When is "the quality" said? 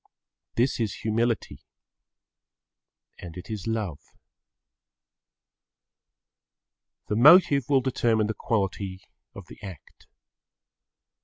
8.25-9.01